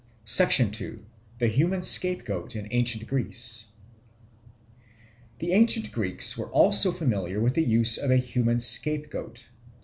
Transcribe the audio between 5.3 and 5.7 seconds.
THE